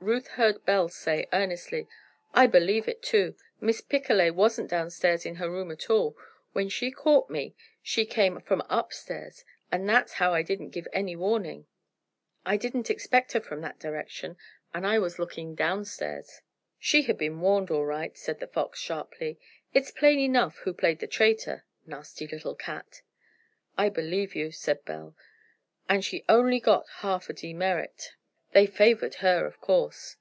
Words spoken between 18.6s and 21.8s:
sharply. "It's plain enough who played the traitor.